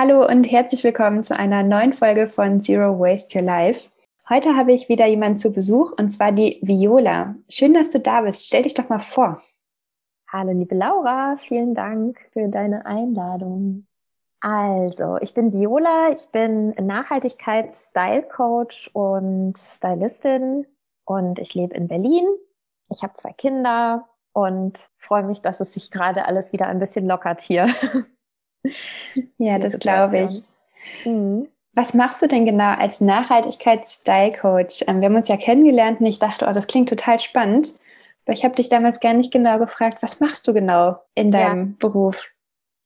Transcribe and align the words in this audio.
Hallo 0.00 0.24
und 0.24 0.44
herzlich 0.44 0.84
willkommen 0.84 1.22
zu 1.22 1.36
einer 1.36 1.64
neuen 1.64 1.92
Folge 1.92 2.28
von 2.28 2.60
Zero 2.60 3.00
Waste 3.00 3.36
Your 3.36 3.44
Life. 3.44 3.90
Heute 4.28 4.54
habe 4.54 4.72
ich 4.72 4.88
wieder 4.88 5.06
jemanden 5.06 5.38
zu 5.38 5.50
Besuch 5.50 5.90
und 5.98 6.10
zwar 6.10 6.30
die 6.30 6.60
Viola. 6.62 7.34
Schön, 7.48 7.74
dass 7.74 7.90
du 7.90 7.98
da 7.98 8.20
bist. 8.20 8.46
Stell 8.46 8.62
dich 8.62 8.74
doch 8.74 8.88
mal 8.88 9.00
vor. 9.00 9.42
Hallo, 10.28 10.52
liebe 10.52 10.76
Laura. 10.76 11.36
Vielen 11.48 11.74
Dank 11.74 12.16
für 12.32 12.46
deine 12.46 12.86
Einladung. 12.86 13.88
Also, 14.38 15.16
ich 15.20 15.34
bin 15.34 15.52
Viola. 15.52 16.10
Ich 16.14 16.28
bin 16.28 16.76
Nachhaltigkeits-Style-Coach 16.78 18.90
und 18.92 19.58
Stylistin 19.58 20.64
und 21.06 21.40
ich 21.40 21.54
lebe 21.54 21.74
in 21.74 21.88
Berlin. 21.88 22.24
Ich 22.88 23.02
habe 23.02 23.14
zwei 23.14 23.32
Kinder 23.32 24.08
und 24.32 24.78
freue 24.96 25.24
mich, 25.24 25.42
dass 25.42 25.58
es 25.58 25.72
sich 25.72 25.90
gerade 25.90 26.26
alles 26.26 26.52
wieder 26.52 26.68
ein 26.68 26.78
bisschen 26.78 27.08
lockert 27.08 27.40
hier. 27.40 27.66
Ja, 29.38 29.58
das 29.58 29.78
glaube 29.78 30.20
ich. 30.20 30.42
Mhm. 31.04 31.48
Was 31.74 31.94
machst 31.94 32.20
du 32.22 32.26
denn 32.26 32.44
genau 32.44 32.74
als 32.76 33.00
Nachhaltigkeits-Style-Coach? 33.00 34.84
Ähm, 34.88 35.00
wir 35.00 35.06
haben 35.06 35.16
uns 35.16 35.28
ja 35.28 35.36
kennengelernt 35.36 36.00
und 36.00 36.06
ich 36.06 36.18
dachte, 36.18 36.46
oh, 36.48 36.52
das 36.52 36.66
klingt 36.66 36.88
total 36.88 37.20
spannend. 37.20 37.74
Aber 38.24 38.34
ich 38.34 38.44
habe 38.44 38.54
dich 38.54 38.68
damals 38.68 39.00
gar 39.00 39.14
nicht 39.14 39.32
genau 39.32 39.58
gefragt, 39.58 39.98
was 40.02 40.20
machst 40.20 40.46
du 40.48 40.52
genau 40.52 41.00
in 41.14 41.30
deinem 41.30 41.68
ja. 41.68 41.74
Beruf? 41.78 42.28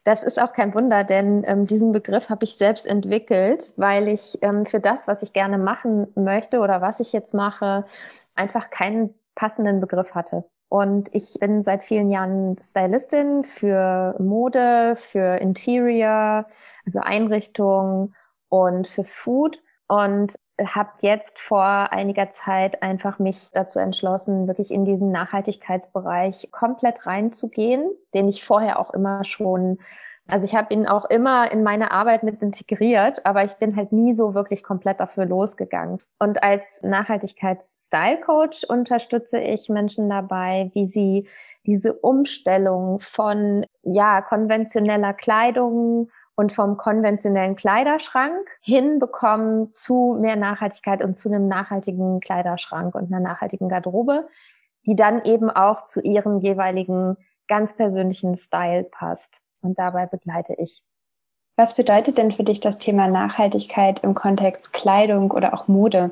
Das 0.04 0.24
ist 0.24 0.40
auch 0.40 0.52
kein 0.52 0.74
Wunder, 0.74 1.04
denn 1.04 1.44
ähm, 1.46 1.64
diesen 1.64 1.92
Begriff 1.92 2.28
habe 2.28 2.44
ich 2.44 2.56
selbst 2.56 2.86
entwickelt, 2.86 3.72
weil 3.76 4.08
ich 4.08 4.38
ähm, 4.42 4.66
für 4.66 4.80
das, 4.80 5.06
was 5.06 5.22
ich 5.22 5.32
gerne 5.32 5.58
machen 5.58 6.08
möchte 6.14 6.58
oder 6.58 6.80
was 6.80 7.00
ich 7.00 7.12
jetzt 7.12 7.34
mache, 7.34 7.86
einfach 8.34 8.70
keinen 8.70 9.14
passenden 9.34 9.80
Begriff 9.80 10.14
hatte. 10.14 10.44
Und 10.72 11.14
ich 11.14 11.36
bin 11.38 11.62
seit 11.62 11.84
vielen 11.84 12.10
Jahren 12.10 12.56
Stylistin 12.58 13.44
für 13.44 14.14
Mode, 14.18 14.96
für 14.96 15.36
Interior, 15.36 16.46
also 16.86 17.00
Einrichtung 17.00 18.14
und 18.48 18.88
für 18.88 19.04
Food. 19.04 19.60
Und 19.86 20.34
habe 20.64 20.88
jetzt 21.00 21.38
vor 21.38 21.62
einiger 21.92 22.30
Zeit 22.30 22.82
einfach 22.82 23.18
mich 23.18 23.50
dazu 23.52 23.80
entschlossen, 23.80 24.46
wirklich 24.46 24.70
in 24.70 24.86
diesen 24.86 25.12
Nachhaltigkeitsbereich 25.12 26.48
komplett 26.52 27.04
reinzugehen, 27.04 27.90
den 28.14 28.26
ich 28.26 28.42
vorher 28.42 28.78
auch 28.78 28.94
immer 28.94 29.26
schon 29.26 29.76
also 30.28 30.46
ich 30.46 30.54
habe 30.54 30.72
ihn 30.72 30.86
auch 30.86 31.04
immer 31.06 31.50
in 31.50 31.62
meine 31.62 31.90
Arbeit 31.90 32.22
mit 32.22 32.40
integriert, 32.42 33.26
aber 33.26 33.44
ich 33.44 33.54
bin 33.54 33.76
halt 33.76 33.92
nie 33.92 34.12
so 34.12 34.34
wirklich 34.34 34.62
komplett 34.62 35.00
dafür 35.00 35.26
losgegangen. 35.26 35.98
Und 36.18 36.42
als 36.42 36.82
Nachhaltigkeits-Style-Coach 36.82 38.64
unterstütze 38.64 39.40
ich 39.40 39.68
Menschen 39.68 40.08
dabei, 40.08 40.70
wie 40.74 40.86
sie 40.86 41.28
diese 41.66 41.94
Umstellung 41.94 43.00
von 43.00 43.66
ja 43.82 44.22
konventioneller 44.22 45.12
Kleidung 45.12 46.10
und 46.34 46.52
vom 46.52 46.76
konventionellen 46.76 47.56
Kleiderschrank 47.56 48.48
hinbekommen 48.60 49.72
zu 49.72 50.16
mehr 50.18 50.36
Nachhaltigkeit 50.36 51.04
und 51.04 51.14
zu 51.14 51.28
einem 51.28 51.46
nachhaltigen 51.46 52.20
Kleiderschrank 52.20 52.94
und 52.94 53.12
einer 53.12 53.20
nachhaltigen 53.20 53.68
Garderobe, 53.68 54.28
die 54.86 54.96
dann 54.96 55.22
eben 55.22 55.50
auch 55.50 55.84
zu 55.84 56.00
ihrem 56.00 56.38
jeweiligen 56.38 57.16
ganz 57.48 57.76
persönlichen 57.76 58.36
Style 58.36 58.84
passt 58.84 59.42
und 59.62 59.78
dabei 59.78 60.06
begleite 60.06 60.54
ich. 60.54 60.82
Was 61.56 61.74
bedeutet 61.74 62.18
denn 62.18 62.32
für 62.32 62.44
dich 62.44 62.60
das 62.60 62.78
Thema 62.78 63.08
Nachhaltigkeit 63.08 64.00
im 64.02 64.14
Kontext 64.14 64.72
Kleidung 64.72 65.30
oder 65.30 65.54
auch 65.54 65.68
Mode? 65.68 66.10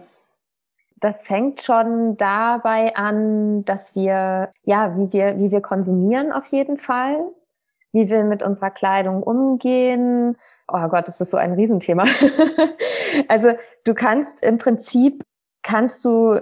Das 0.96 1.22
fängt 1.22 1.62
schon 1.62 2.18
dabei 2.18 2.94
an, 2.94 3.64
dass 3.64 3.94
wir, 3.94 4.50
ja, 4.64 4.96
wie 4.98 5.12
wir, 5.12 5.38
wie 5.38 5.50
wir 5.50 5.62
konsumieren 5.62 6.30
auf 6.30 6.46
jeden 6.46 6.76
Fall, 6.76 7.18
wie 7.92 8.10
wir 8.10 8.22
mit 8.24 8.42
unserer 8.42 8.70
Kleidung 8.70 9.22
umgehen. 9.22 10.36
Oh 10.68 10.88
Gott, 10.88 11.08
das 11.08 11.20
ist 11.22 11.30
so 11.30 11.38
ein 11.38 11.54
Riesenthema. 11.54 12.04
also 13.28 13.52
du 13.84 13.94
kannst 13.94 14.44
im 14.44 14.58
Prinzip, 14.58 15.24
kannst 15.62 16.04
du, 16.04 16.38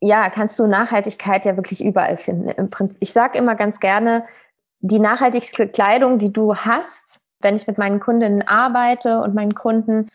ja, 0.00 0.30
kannst 0.30 0.58
du 0.58 0.66
Nachhaltigkeit 0.66 1.44
ja 1.44 1.56
wirklich 1.56 1.84
überall 1.84 2.16
finden. 2.16 2.48
Im 2.48 2.70
Prinzip, 2.70 2.98
ich 3.02 3.12
sage 3.12 3.36
immer 3.36 3.56
ganz 3.56 3.78
gerne, 3.78 4.24
die 4.80 4.98
nachhaltigste 4.98 5.68
Kleidung, 5.68 6.18
die 6.18 6.32
du 6.32 6.54
hast, 6.54 7.20
wenn 7.40 7.56
ich 7.56 7.66
mit 7.66 7.78
meinen 7.78 8.00
Kundinnen 8.00 8.42
arbeite 8.42 9.20
und 9.20 9.34
meinen 9.34 9.54
Kunden, 9.54 10.08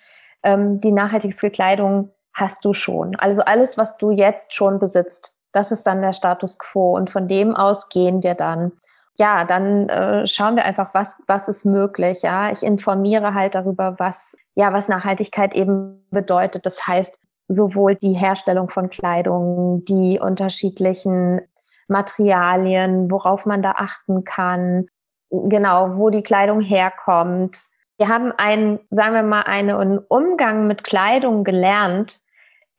ähm, 0.44 0.80
die 0.80 0.92
nachhaltigste 0.92 1.50
Kleidung 1.50 2.12
hast 2.34 2.66
du 2.66 2.74
schon. 2.74 3.16
Also 3.18 3.44
alles, 3.44 3.78
was 3.78 3.98
du 3.98 4.12
jetzt 4.12 4.54
schon 4.54 4.80
besitzt, 4.80 5.38
das 5.52 5.72
ist 5.72 5.84
dann 5.84 6.02
der 6.02 6.14
Status 6.14 6.58
quo 6.58 6.96
und 6.96 7.12
von 7.12 7.28
dem 7.28 7.56
aus 7.56 7.90
gehen 7.90 8.24
wir 8.24 8.34
dann. 8.34 8.72
Ja, 9.20 9.46
dann 9.46 9.90
äh, 9.90 10.26
schauen 10.26 10.56
wir 10.56 10.66
einfach, 10.66 10.94
was 10.96 11.22
was 11.28 11.48
ist 11.48 11.66
möglich. 11.66 12.24
Ja, 12.24 12.52
ich 12.52 12.64
informiere 12.64 13.36
halt 13.36 13.54
darüber, 13.54 13.96
was 14.00 14.36
ja 14.56 14.74
was 14.74 14.88
Nachhaltigkeit 14.88 15.54
eben 15.54 16.04
bedeutet. 16.10 16.66
Das 16.66 16.88
heißt 16.88 17.20
sowohl 17.48 17.96
die 17.96 18.14
Herstellung 18.14 18.70
von 18.72 18.90
Kleidung, 18.90 19.86
die 19.86 20.20
unterschiedlichen 20.20 21.42
Materialien, 21.88 23.10
worauf 23.12 23.46
man 23.46 23.62
da 23.62 23.72
achten 23.72 24.24
kann, 24.24 24.88
genau, 25.30 25.98
wo 25.98 26.10
die 26.10 26.24
Kleidung 26.24 26.62
herkommt. 26.62 27.60
Wir 27.98 28.08
haben 28.08 28.32
einen, 28.38 28.80
sagen 28.90 29.14
wir 29.14 29.24
mal, 29.24 29.44
einen 29.44 30.00
Umgang 30.00 30.68
mit 30.68 30.84
Kleidung 30.84 31.44
gelernt, 31.44 32.22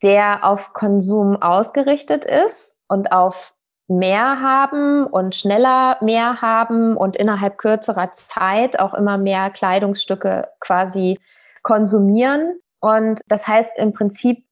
der 0.03 0.45
auf 0.45 0.73
Konsum 0.73 1.41
ausgerichtet 1.41 2.25
ist 2.25 2.77
und 2.89 3.13
auf 3.13 3.55
mehr 3.87 4.41
haben 4.41 5.07
und 5.07 5.35
schneller 5.35 5.99
mehr 6.01 6.41
haben 6.41 6.97
und 6.97 7.17
innerhalb 7.17 7.59
kürzerer 7.59 8.13
Zeit 8.13 8.79
auch 8.79 8.95
immer 8.95 9.19
mehr 9.19 9.51
Kleidungsstücke 9.51 10.49
quasi 10.61 11.21
konsumieren. 11.63 12.61
Und 12.81 13.21
das 13.29 13.47
heißt, 13.47 13.79
im 13.79 13.93
Prinzip 13.93 14.45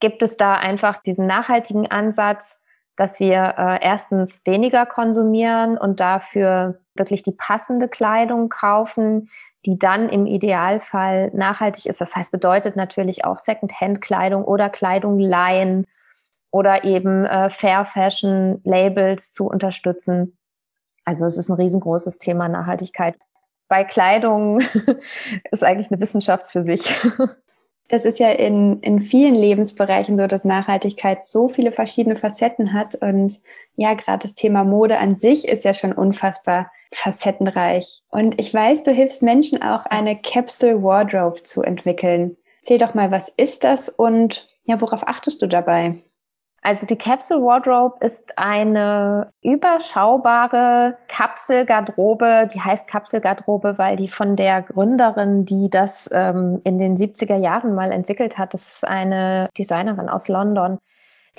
gibt 0.00 0.22
es 0.22 0.36
da 0.36 0.54
einfach 0.54 1.02
diesen 1.02 1.26
nachhaltigen 1.26 1.90
Ansatz, 1.90 2.59
dass 3.00 3.18
wir 3.18 3.54
äh, 3.56 3.78
erstens 3.80 4.42
weniger 4.44 4.84
konsumieren 4.84 5.78
und 5.78 6.00
dafür 6.00 6.80
wirklich 6.94 7.22
die 7.22 7.32
passende 7.32 7.88
Kleidung 7.88 8.50
kaufen, 8.50 9.30
die 9.64 9.78
dann 9.78 10.10
im 10.10 10.26
Idealfall 10.26 11.30
nachhaltig 11.32 11.86
ist. 11.86 12.02
Das 12.02 12.14
heißt, 12.14 12.30
bedeutet 12.30 12.76
natürlich 12.76 13.24
auch 13.24 13.38
Second-Hand-Kleidung 13.38 14.44
oder 14.44 14.68
Kleidung 14.68 15.18
leihen 15.18 15.86
oder 16.50 16.84
eben 16.84 17.24
äh, 17.24 17.48
Fair 17.48 17.86
Fashion 17.86 18.60
Labels 18.64 19.32
zu 19.32 19.46
unterstützen. 19.46 20.36
Also 21.06 21.24
es 21.24 21.38
ist 21.38 21.48
ein 21.48 21.56
riesengroßes 21.56 22.18
Thema 22.18 22.50
Nachhaltigkeit. 22.50 23.16
Bei 23.66 23.82
Kleidung 23.82 24.60
ist 25.50 25.64
eigentlich 25.64 25.90
eine 25.90 26.02
Wissenschaft 26.02 26.52
für 26.52 26.62
sich. 26.62 26.94
Das 27.90 28.04
ist 28.04 28.20
ja 28.20 28.30
in, 28.30 28.80
in 28.80 29.00
vielen 29.00 29.34
Lebensbereichen 29.34 30.16
so, 30.16 30.28
dass 30.28 30.44
Nachhaltigkeit 30.44 31.26
so 31.26 31.48
viele 31.48 31.72
verschiedene 31.72 32.14
Facetten 32.14 32.72
hat. 32.72 32.94
Und 32.94 33.40
ja, 33.74 33.94
gerade 33.94 34.20
das 34.20 34.36
Thema 34.36 34.62
Mode 34.62 34.98
an 34.98 35.16
sich 35.16 35.46
ist 35.48 35.64
ja 35.64 35.74
schon 35.74 35.92
unfassbar 35.92 36.70
facettenreich. 36.92 38.02
Und 38.08 38.40
ich 38.40 38.54
weiß, 38.54 38.84
du 38.84 38.92
hilfst 38.92 39.22
Menschen 39.22 39.60
auch 39.62 39.86
eine 39.86 40.16
Capsule 40.16 40.82
Wardrobe 40.82 41.42
zu 41.42 41.62
entwickeln. 41.62 42.36
Erzähl 42.60 42.78
doch 42.78 42.94
mal, 42.94 43.10
was 43.10 43.28
ist 43.28 43.64
das 43.64 43.88
und 43.88 44.48
ja, 44.66 44.80
worauf 44.80 45.08
achtest 45.08 45.42
du 45.42 45.48
dabei? 45.48 45.96
Also 46.62 46.84
die 46.84 46.96
Capsule 46.96 47.40
Wardrobe 47.40 48.04
ist 48.04 48.36
eine 48.36 49.32
überschaubare 49.42 50.98
Kapselgarderobe. 51.08 52.50
Die 52.52 52.60
heißt 52.60 52.86
Kapselgarderobe, 52.86 53.78
weil 53.78 53.96
die 53.96 54.08
von 54.08 54.36
der 54.36 54.60
Gründerin, 54.62 55.46
die 55.46 55.70
das 55.70 56.10
ähm, 56.12 56.60
in 56.64 56.76
den 56.76 56.98
70er 56.98 57.36
Jahren 57.36 57.74
mal 57.74 57.90
entwickelt 57.90 58.36
hat, 58.36 58.52
das 58.52 58.62
ist 58.62 58.84
eine 58.86 59.48
Designerin 59.56 60.10
aus 60.10 60.28
London. 60.28 60.78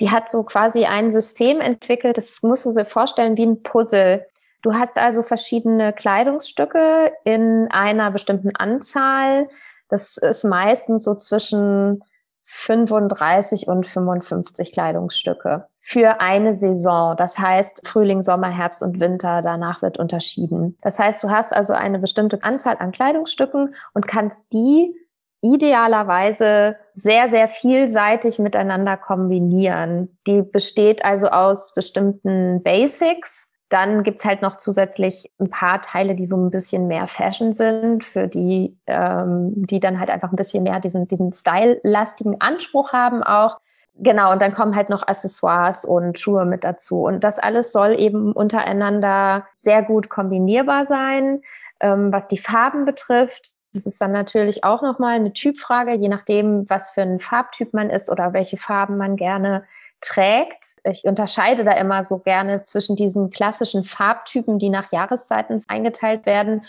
Die 0.00 0.10
hat 0.10 0.28
so 0.28 0.42
quasi 0.42 0.86
ein 0.86 1.10
System 1.10 1.60
entwickelt, 1.60 2.16
das 2.16 2.42
musst 2.42 2.66
du 2.66 2.72
dir 2.72 2.84
vorstellen 2.84 3.36
wie 3.36 3.46
ein 3.46 3.62
Puzzle. 3.62 4.26
Du 4.62 4.74
hast 4.74 4.98
also 4.98 5.22
verschiedene 5.22 5.92
Kleidungsstücke 5.92 7.12
in 7.24 7.68
einer 7.70 8.10
bestimmten 8.10 8.56
Anzahl. 8.56 9.48
Das 9.88 10.16
ist 10.16 10.44
meistens 10.44 11.04
so 11.04 11.14
zwischen 11.14 12.02
35 12.44 13.68
und 13.68 13.86
55 13.86 14.72
Kleidungsstücke 14.72 15.66
für 15.80 16.20
eine 16.20 16.52
Saison. 16.52 17.16
Das 17.16 17.38
heißt 17.38 17.86
Frühling, 17.86 18.22
Sommer, 18.22 18.48
Herbst 18.48 18.82
und 18.82 19.00
Winter. 19.00 19.42
Danach 19.42 19.82
wird 19.82 19.98
unterschieden. 19.98 20.78
Das 20.80 20.98
heißt, 20.98 21.22
du 21.22 21.30
hast 21.30 21.52
also 21.52 21.72
eine 21.72 21.98
bestimmte 21.98 22.42
Anzahl 22.42 22.76
an 22.78 22.92
Kleidungsstücken 22.92 23.74
und 23.94 24.06
kannst 24.06 24.52
die 24.52 24.94
idealerweise 25.42 26.76
sehr, 26.94 27.28
sehr 27.28 27.48
vielseitig 27.48 28.38
miteinander 28.38 28.96
kombinieren. 28.96 30.16
Die 30.26 30.42
besteht 30.42 31.04
also 31.04 31.26
aus 31.26 31.74
bestimmten 31.74 32.62
Basics, 32.62 33.51
dann 33.72 34.02
gibt's 34.02 34.24
halt 34.24 34.42
noch 34.42 34.58
zusätzlich 34.58 35.32
ein 35.40 35.48
paar 35.48 35.80
Teile, 35.80 36.14
die 36.14 36.26
so 36.26 36.36
ein 36.36 36.50
bisschen 36.50 36.88
mehr 36.88 37.08
Fashion 37.08 37.52
sind, 37.52 38.04
für 38.04 38.28
die, 38.28 38.76
ähm, 38.86 39.52
die 39.54 39.80
dann 39.80 39.98
halt 39.98 40.10
einfach 40.10 40.30
ein 40.30 40.36
bisschen 40.36 40.62
mehr 40.62 40.78
diesen, 40.78 41.08
diesen 41.08 41.32
style-lastigen 41.32 42.40
Anspruch 42.40 42.92
haben 42.92 43.22
auch. 43.22 43.58
Genau, 43.94 44.32
und 44.32 44.42
dann 44.42 44.54
kommen 44.54 44.76
halt 44.76 44.90
noch 44.90 45.06
Accessoires 45.06 45.84
und 45.84 46.18
Schuhe 46.18 46.44
mit 46.44 46.64
dazu. 46.64 47.02
Und 47.04 47.24
das 47.24 47.38
alles 47.38 47.72
soll 47.72 47.98
eben 47.98 48.32
untereinander 48.32 49.46
sehr 49.56 49.82
gut 49.82 50.08
kombinierbar 50.08 50.86
sein, 50.86 51.42
ähm, 51.80 52.12
was 52.12 52.28
die 52.28 52.38
Farben 52.38 52.84
betrifft. 52.84 53.52
Das 53.72 53.86
ist 53.86 54.00
dann 54.00 54.12
natürlich 54.12 54.64
auch 54.64 54.82
nochmal 54.82 55.14
eine 55.14 55.32
Typfrage, 55.32 55.92
je 55.92 56.08
nachdem, 56.08 56.68
was 56.68 56.90
für 56.90 57.02
ein 57.02 57.20
Farbtyp 57.20 57.72
man 57.72 57.88
ist 57.88 58.10
oder 58.10 58.34
welche 58.34 58.58
Farben 58.58 58.98
man 58.98 59.16
gerne 59.16 59.64
trägt. 60.02 60.76
Ich 60.84 61.04
unterscheide 61.04 61.64
da 61.64 61.72
immer 61.72 62.04
so 62.04 62.18
gerne 62.18 62.64
zwischen 62.64 62.96
diesen 62.96 63.30
klassischen 63.30 63.84
Farbtypen, 63.84 64.58
die 64.58 64.68
nach 64.68 64.92
Jahreszeiten 64.92 65.64
eingeteilt 65.68 66.26
werden, 66.26 66.64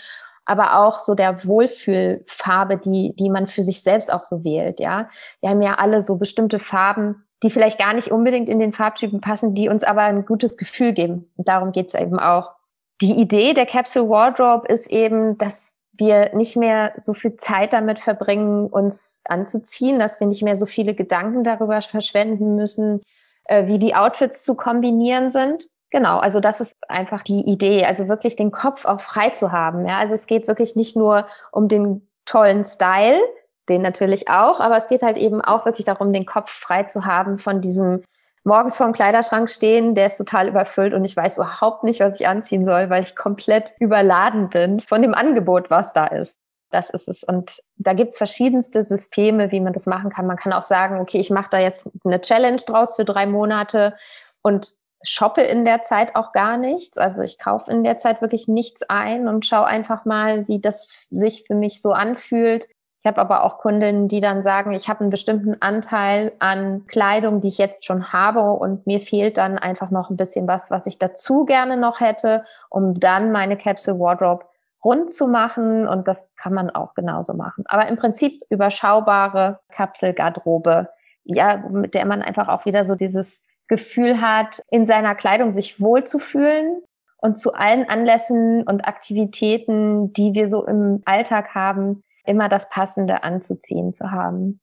aber 0.46 0.78
auch 0.78 0.98
so 0.98 1.14
der 1.14 1.44
Wohlfühlfarbe, 1.44 2.76
die, 2.76 3.14
die 3.16 3.30
man 3.30 3.46
für 3.46 3.62
sich 3.62 3.82
selbst 3.82 4.12
auch 4.12 4.24
so 4.24 4.44
wählt, 4.44 4.80
ja. 4.80 5.08
Wir 5.40 5.50
haben 5.50 5.62
ja 5.62 5.74
alle 5.74 6.02
so 6.02 6.16
bestimmte 6.16 6.58
Farben, 6.58 7.24
die 7.42 7.50
vielleicht 7.50 7.78
gar 7.78 7.92
nicht 7.92 8.10
unbedingt 8.10 8.48
in 8.48 8.58
den 8.58 8.72
Farbtypen 8.72 9.20
passen, 9.20 9.54
die 9.54 9.68
uns 9.68 9.84
aber 9.84 10.02
ein 10.02 10.24
gutes 10.24 10.56
Gefühl 10.56 10.92
geben. 10.92 11.30
Und 11.36 11.48
darum 11.48 11.72
geht's 11.72 11.94
eben 11.94 12.18
auch. 12.18 12.52
Die 13.00 13.12
Idee 13.12 13.52
der 13.52 13.66
Capsule 13.66 14.08
Wardrobe 14.08 14.66
ist 14.68 14.90
eben, 14.90 15.36
dass 15.36 15.72
wir 15.92 16.34
nicht 16.34 16.56
mehr 16.56 16.92
so 16.96 17.14
viel 17.14 17.36
Zeit 17.36 17.72
damit 17.72 17.98
verbringen, 17.98 18.66
uns 18.66 19.22
anzuziehen, 19.26 19.98
dass 19.98 20.20
wir 20.20 20.26
nicht 20.26 20.42
mehr 20.42 20.56
so 20.56 20.66
viele 20.66 20.94
Gedanken 20.94 21.44
darüber 21.44 21.80
verschwenden 21.82 22.56
müssen, 22.56 23.02
äh, 23.44 23.66
wie 23.66 23.78
die 23.78 23.94
Outfits 23.94 24.42
zu 24.42 24.54
kombinieren 24.54 25.30
sind. 25.30 25.68
Genau, 25.90 26.18
also 26.18 26.40
das 26.40 26.60
ist 26.60 26.74
einfach 26.88 27.22
die 27.22 27.42
Idee, 27.42 27.84
also 27.84 28.08
wirklich 28.08 28.34
den 28.36 28.50
Kopf 28.50 28.84
auch 28.84 29.00
frei 29.00 29.30
zu 29.30 29.52
haben. 29.52 29.86
Ja, 29.86 29.98
also 29.98 30.14
es 30.14 30.26
geht 30.26 30.48
wirklich 30.48 30.74
nicht 30.74 30.96
nur 30.96 31.26
um 31.52 31.68
den 31.68 32.08
tollen 32.24 32.64
Style, 32.64 33.20
den 33.68 33.82
natürlich 33.82 34.28
auch, 34.28 34.60
aber 34.60 34.76
es 34.76 34.88
geht 34.88 35.02
halt 35.02 35.16
eben 35.16 35.40
auch 35.40 35.64
wirklich 35.64 35.86
darum, 35.86 36.12
den 36.12 36.26
Kopf 36.26 36.50
frei 36.50 36.82
zu 36.84 37.04
haben 37.04 37.38
von 37.38 37.60
diesem 37.60 38.02
morgens 38.44 38.76
vorm 38.76 38.92
Kleiderschrank 38.92 39.48
stehen, 39.48 39.94
der 39.94 40.06
ist 40.06 40.18
total 40.18 40.48
überfüllt 40.48 40.94
und 40.94 41.04
ich 41.04 41.16
weiß 41.16 41.36
überhaupt 41.36 41.82
nicht, 41.84 42.00
was 42.00 42.20
ich 42.20 42.26
anziehen 42.26 42.64
soll, 42.64 42.90
weil 42.90 43.02
ich 43.02 43.16
komplett 43.16 43.74
überladen 43.80 44.50
bin 44.50 44.80
von 44.80 45.00
dem 45.00 45.14
Angebot, 45.14 45.70
was 45.70 45.92
da 45.92 46.06
ist. 46.06 46.38
Das 46.74 46.90
ist 46.90 47.06
es. 47.06 47.22
Und 47.22 47.62
da 47.76 47.92
gibt's 47.92 48.18
verschiedenste 48.18 48.82
Systeme, 48.82 49.52
wie 49.52 49.60
man 49.60 49.72
das 49.72 49.86
machen 49.86 50.10
kann. 50.10 50.26
Man 50.26 50.36
kann 50.36 50.52
auch 50.52 50.64
sagen, 50.64 50.98
okay, 50.98 51.20
ich 51.20 51.30
mache 51.30 51.50
da 51.50 51.60
jetzt 51.60 51.86
eine 52.04 52.20
Challenge 52.20 52.56
draus 52.56 52.96
für 52.96 53.04
drei 53.04 53.26
Monate 53.26 53.94
und 54.42 54.72
shoppe 55.04 55.42
in 55.42 55.64
der 55.64 55.82
Zeit 55.82 56.16
auch 56.16 56.32
gar 56.32 56.56
nichts. 56.56 56.98
Also 56.98 57.22
ich 57.22 57.38
kaufe 57.38 57.70
in 57.70 57.84
der 57.84 57.96
Zeit 57.96 58.20
wirklich 58.22 58.48
nichts 58.48 58.82
ein 58.88 59.28
und 59.28 59.46
schaue 59.46 59.66
einfach 59.66 60.04
mal, 60.04 60.48
wie 60.48 60.60
das 60.60 60.88
sich 61.10 61.44
für 61.46 61.54
mich 61.54 61.80
so 61.80 61.92
anfühlt. 61.92 62.66
Ich 62.98 63.06
habe 63.06 63.20
aber 63.20 63.44
auch 63.44 63.58
Kundinnen, 63.58 64.08
die 64.08 64.20
dann 64.20 64.42
sagen, 64.42 64.72
ich 64.72 64.88
habe 64.88 65.02
einen 65.02 65.10
bestimmten 65.10 65.62
Anteil 65.62 66.32
an 66.40 66.86
Kleidung, 66.88 67.40
die 67.40 67.48
ich 67.48 67.58
jetzt 67.58 67.84
schon 67.84 68.12
habe 68.12 68.40
und 68.50 68.84
mir 68.84 68.98
fehlt 68.98 69.36
dann 69.36 69.58
einfach 69.58 69.90
noch 69.90 70.10
ein 70.10 70.16
bisschen 70.16 70.48
was, 70.48 70.72
was 70.72 70.86
ich 70.86 70.98
dazu 70.98 71.44
gerne 71.44 71.76
noch 71.76 72.00
hätte, 72.00 72.44
um 72.68 72.94
dann 72.94 73.30
meine 73.30 73.56
Capsule 73.56 74.00
Wardrobe 74.00 74.46
rund 74.84 75.10
zu 75.10 75.26
machen 75.26 75.88
und 75.88 76.06
das 76.06 76.28
kann 76.36 76.52
man 76.52 76.70
auch 76.70 76.94
genauso 76.94 77.34
machen. 77.34 77.64
Aber 77.66 77.88
im 77.88 77.96
Prinzip 77.96 78.42
überschaubare 78.50 79.60
Kapselgarderobe, 79.70 80.88
ja, 81.24 81.56
mit 81.70 81.94
der 81.94 82.04
man 82.06 82.22
einfach 82.22 82.48
auch 82.48 82.66
wieder 82.66 82.84
so 82.84 82.94
dieses 82.94 83.42
Gefühl 83.66 84.20
hat, 84.20 84.62
in 84.70 84.86
seiner 84.86 85.14
Kleidung 85.14 85.52
sich 85.52 85.80
wohlzufühlen 85.80 86.82
und 87.16 87.38
zu 87.38 87.54
allen 87.54 87.88
Anlässen 87.88 88.62
und 88.64 88.86
Aktivitäten, 88.86 90.12
die 90.12 90.34
wir 90.34 90.48
so 90.48 90.66
im 90.66 91.00
Alltag 91.06 91.54
haben, 91.54 92.02
immer 92.26 92.48
das 92.48 92.68
Passende 92.68 93.22
anzuziehen 93.22 93.94
zu 93.94 94.10
haben. 94.10 94.60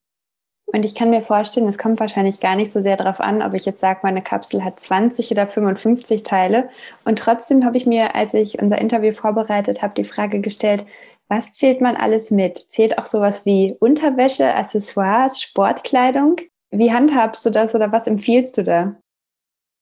Und 0.74 0.86
ich 0.86 0.96
kann 0.96 1.10
mir 1.10 1.22
vorstellen, 1.22 1.68
es 1.68 1.78
kommt 1.78 2.00
wahrscheinlich 2.00 2.40
gar 2.40 2.56
nicht 2.56 2.72
so 2.72 2.82
sehr 2.82 2.96
darauf 2.96 3.20
an, 3.20 3.42
ob 3.42 3.54
ich 3.54 3.66
jetzt 3.66 3.82
sage, 3.82 4.00
meine 4.04 4.22
Kapsel 4.22 4.64
hat 4.64 4.80
20 4.80 5.32
oder 5.32 5.48
55 5.48 6.24
Teile. 6.24 6.70
Und 7.04 7.20
trotzdem 7.20 7.66
habe 7.66 7.78
ich 7.78 7.86
mir, 7.86 8.16
als 8.16 8.34
ich 8.34 8.62
unser 8.62 8.78
Interview 8.78 9.12
vorbereitet 9.12 9.82
habe, 9.82 9.94
die 9.96 10.06
Frage 10.06 10.40
gestellt, 10.40 10.86
was 11.28 11.52
zählt 11.52 11.82
man 11.82 11.96
alles 11.96 12.32
mit? 12.32 12.58
Zählt 12.70 12.98
auch 12.98 13.06
sowas 13.06 13.46
wie 13.46 13.76
Unterwäsche, 13.80 14.54
Accessoires, 14.54 15.42
Sportkleidung? 15.42 16.38
Wie 16.72 16.92
handhabst 16.92 17.46
du 17.46 17.50
das 17.50 17.76
oder 17.76 17.92
was 17.92 18.08
empfiehlst 18.08 18.58
du 18.58 18.64
da? 18.64 18.96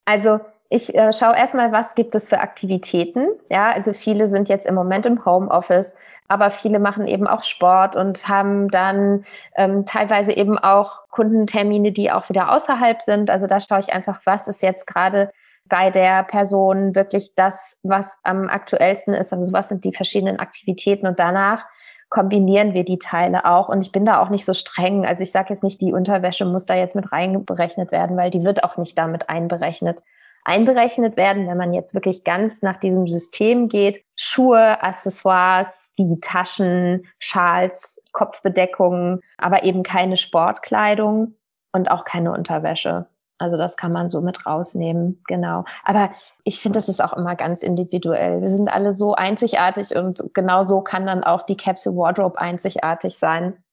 Also 0.06 0.40
ich 0.72 0.94
äh, 0.94 1.12
schaue 1.14 1.36
erstmal, 1.36 1.72
was 1.72 1.96
gibt 1.96 2.14
es 2.14 2.30
für 2.30 2.40
Aktivitäten. 2.40 3.28
Ja, 3.50 3.72
also 3.72 3.92
viele 3.92 4.28
sind 4.28 4.50
jetzt 4.50 4.68
im 4.68 4.76
Moment 4.76 5.08
im 5.08 5.26
Homeoffice, 5.26 5.96
aber 6.28 6.52
viele 6.52 6.78
machen 6.78 7.08
eben 7.08 7.28
auch 7.28 7.44
Sport 7.44 7.96
und 7.96 8.28
haben 8.28 8.70
dann 8.70 9.26
ähm, 9.56 9.88
teilweise 9.88 10.32
eben 10.32 10.60
auch 10.60 11.08
Kundentermine, 11.10 11.92
die 11.92 12.12
auch 12.12 12.30
wieder 12.30 12.52
außerhalb 12.56 13.02
sind. 13.02 13.32
Also 13.32 13.48
da 13.48 13.60
schaue 13.60 13.80
ich 13.80 13.92
einfach, 13.92 14.22
was 14.26 14.48
ist 14.48 14.62
jetzt 14.62 14.86
gerade 14.86 15.32
bei 15.66 15.90
der 15.90 16.24
Person 16.24 16.94
wirklich 16.94 17.34
das, 17.36 17.80
was 17.82 18.20
am 18.24 18.48
aktuellsten 18.48 19.16
ist. 19.16 19.34
Also 19.34 19.52
was 19.52 19.70
sind 19.70 19.84
die 19.86 19.94
verschiedenen 19.94 20.40
Aktivitäten 20.40 21.08
und 21.08 21.18
danach 21.20 21.66
kombinieren 22.10 22.76
wir 22.76 22.86
die 22.86 23.00
Teile 23.00 23.46
auch. 23.46 23.70
Und 23.70 23.84
ich 23.84 23.92
bin 23.92 24.06
da 24.06 24.20
auch 24.20 24.30
nicht 24.30 24.46
so 24.46 24.54
streng. 24.54 25.06
Also 25.06 25.24
ich 25.24 25.32
sage 25.32 25.48
jetzt 25.50 25.64
nicht, 25.64 25.82
die 25.82 25.94
Unterwäsche 25.94 26.46
muss 26.46 26.68
da 26.68 26.76
jetzt 26.76 26.96
mit 26.96 27.12
reinberechnet 27.12 27.92
werden, 27.92 28.18
weil 28.18 28.30
die 28.30 28.44
wird 28.44 28.64
auch 28.64 28.78
nicht 28.78 28.98
damit 28.98 29.30
einberechnet 29.30 30.04
einberechnet 30.50 31.16
werden, 31.16 31.48
wenn 31.48 31.58
man 31.58 31.74
jetzt 31.74 31.94
wirklich 31.94 32.24
ganz 32.24 32.62
nach 32.62 32.80
diesem 32.80 33.08
System 33.08 33.70
geht. 33.70 34.04
Schuhe, 34.16 34.82
Accessoires 34.82 35.94
wie 35.96 36.20
Taschen, 36.20 37.06
Schals, 37.20 38.04
Kopfbedeckungen, 38.12 39.22
aber 39.38 39.64
eben 39.64 39.84
keine 39.84 40.18
Sportkleidung 40.18 41.36
und 41.72 41.92
auch 41.92 42.04
keine 42.04 42.34
Unterwäsche. 42.34 43.06
Also 43.38 43.56
das 43.58 43.78
kann 43.78 43.94
man 43.94 44.10
so 44.10 44.20
mit 44.20 44.46
rausnehmen, 44.46 45.24
genau. 45.28 45.64
Aber 45.86 46.12
ich 46.44 46.60
finde, 46.60 46.78
das 46.78 46.90
ist 46.90 47.02
auch 47.02 47.14
immer 47.14 47.36
ganz 47.36 47.64
individuell. 47.64 48.42
Wir 48.42 48.50
sind 48.50 48.68
alle 48.68 48.92
so 48.92 49.14
einzigartig 49.14 49.96
und 49.96 50.22
genau 50.34 50.64
so 50.64 50.82
kann 50.82 51.06
dann 51.06 51.24
auch 51.24 51.44
die 51.44 51.56
Capsule 51.56 51.96
Wardrobe 51.96 52.40
einzigartig 52.40 53.18
sein. 53.18 53.64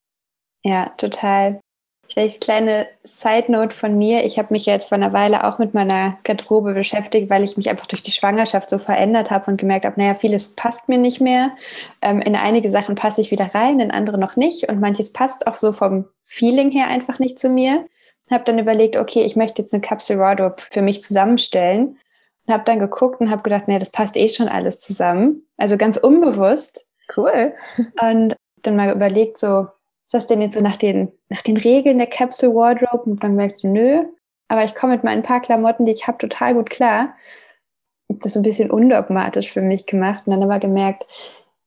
Ja, 0.62 0.90
total. 0.96 1.60
Vielleicht 2.16 2.40
kleine 2.40 2.88
Side 3.04 3.52
Note 3.52 3.76
von 3.76 3.98
mir. 3.98 4.24
Ich 4.24 4.38
habe 4.38 4.48
mich 4.50 4.64
jetzt 4.64 4.88
vor 4.88 4.96
einer 4.96 5.12
Weile 5.12 5.44
auch 5.44 5.58
mit 5.58 5.74
meiner 5.74 6.16
Garderobe 6.24 6.72
beschäftigt, 6.72 7.28
weil 7.28 7.44
ich 7.44 7.58
mich 7.58 7.68
einfach 7.68 7.86
durch 7.86 8.00
die 8.00 8.10
Schwangerschaft 8.10 8.70
so 8.70 8.78
verändert 8.78 9.30
habe 9.30 9.50
und 9.50 9.58
gemerkt 9.58 9.84
habe, 9.84 10.00
naja, 10.00 10.14
vieles 10.14 10.54
passt 10.54 10.88
mir 10.88 10.96
nicht 10.96 11.20
mehr. 11.20 11.50
Ähm, 12.00 12.22
in 12.22 12.34
einige 12.34 12.70
Sachen 12.70 12.94
passe 12.94 13.20
ich 13.20 13.30
wieder 13.30 13.54
rein, 13.54 13.80
in 13.80 13.90
andere 13.90 14.16
noch 14.16 14.34
nicht. 14.34 14.66
Und 14.70 14.80
manches 14.80 15.12
passt 15.12 15.46
auch 15.46 15.58
so 15.58 15.72
vom 15.72 16.06
Feeling 16.24 16.70
her 16.70 16.86
einfach 16.86 17.18
nicht 17.18 17.38
zu 17.38 17.50
mir. 17.50 17.84
Habe 18.30 18.44
dann 18.44 18.58
überlegt, 18.58 18.96
okay, 18.96 19.24
ich 19.24 19.36
möchte 19.36 19.60
jetzt 19.60 19.74
eine 19.74 19.82
Capsule 19.82 20.18
Wardrobe 20.18 20.56
für 20.70 20.80
mich 20.80 21.02
zusammenstellen. 21.02 21.98
Und 22.46 22.54
habe 22.54 22.64
dann 22.64 22.78
geguckt 22.78 23.20
und 23.20 23.30
habe 23.30 23.42
gedacht, 23.42 23.68
nee, 23.68 23.78
das 23.78 23.90
passt 23.90 24.16
eh 24.16 24.30
schon 24.30 24.48
alles 24.48 24.80
zusammen. 24.80 25.36
Also 25.58 25.76
ganz 25.76 25.98
unbewusst. 25.98 26.86
Cool. 27.14 27.52
Und 28.00 28.36
dann 28.62 28.76
mal 28.76 28.90
überlegt, 28.90 29.36
so, 29.36 29.66
ist 30.06 30.14
das 30.14 30.26
denn 30.28 30.40
jetzt 30.40 30.54
so 30.54 30.60
nach 30.60 30.76
den, 30.76 31.12
nach 31.28 31.42
den 31.42 31.56
Regeln 31.56 31.98
der 31.98 32.06
Capsule 32.06 32.54
Wardrobe? 32.54 33.10
Und 33.10 33.24
dann 33.24 33.34
merkst 33.34 33.64
du, 33.64 33.68
nö, 33.68 34.04
aber 34.48 34.64
ich 34.64 34.74
komme 34.74 34.94
mit 34.94 35.04
meinen 35.04 35.22
paar 35.22 35.40
Klamotten, 35.40 35.84
die 35.84 35.92
ich 35.92 36.06
habe, 36.06 36.18
total 36.18 36.54
gut 36.54 36.70
klar. 36.70 37.14
Ich 38.08 38.18
das 38.20 38.34
so 38.34 38.40
ein 38.40 38.44
bisschen 38.44 38.70
undogmatisch 38.70 39.50
für 39.50 39.62
mich 39.62 39.86
gemacht 39.86 40.22
und 40.26 40.30
dann 40.32 40.42
aber 40.44 40.60
gemerkt, 40.60 41.06